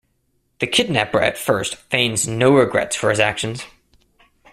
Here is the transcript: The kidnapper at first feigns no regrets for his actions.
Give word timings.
The 0.57 0.65
kidnapper 0.65 1.21
at 1.21 1.37
first 1.37 1.75
feigns 1.75 2.27
no 2.27 2.55
regrets 2.55 2.95
for 2.95 3.11
his 3.11 3.19
actions. 3.19 3.67